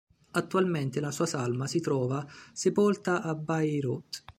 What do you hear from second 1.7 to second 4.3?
trova sepolta a Bayreuth.